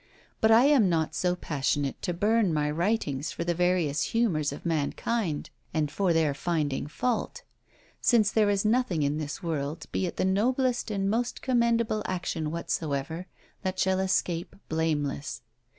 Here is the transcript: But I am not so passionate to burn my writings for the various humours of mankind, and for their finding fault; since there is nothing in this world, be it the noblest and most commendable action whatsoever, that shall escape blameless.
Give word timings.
But 0.39 0.49
I 0.49 0.63
am 0.63 0.89
not 0.89 1.13
so 1.13 1.35
passionate 1.35 2.01
to 2.01 2.11
burn 2.11 2.51
my 2.51 2.71
writings 2.71 3.31
for 3.31 3.43
the 3.43 3.53
various 3.53 4.01
humours 4.17 4.51
of 4.51 4.65
mankind, 4.65 5.51
and 5.75 5.91
for 5.91 6.11
their 6.11 6.33
finding 6.33 6.87
fault; 6.87 7.43
since 8.01 8.31
there 8.31 8.49
is 8.49 8.65
nothing 8.65 9.03
in 9.03 9.19
this 9.19 9.43
world, 9.43 9.85
be 9.91 10.07
it 10.07 10.17
the 10.17 10.25
noblest 10.25 10.89
and 10.89 11.07
most 11.07 11.43
commendable 11.43 12.01
action 12.07 12.49
whatsoever, 12.49 13.27
that 13.61 13.77
shall 13.77 13.99
escape 13.99 14.55
blameless. 14.69 15.43